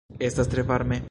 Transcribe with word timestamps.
Estas 0.19 0.47
tre 0.49 0.63
varme. 0.63 0.99